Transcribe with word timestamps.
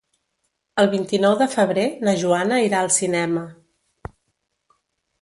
El 0.83 0.89
vint-i-nou 0.93 1.35
de 1.43 1.47
febrer 1.57 1.85
na 2.09 2.17
Joana 2.23 2.59
irà 2.71 2.83
al 2.87 2.93
cinema. 2.99 3.49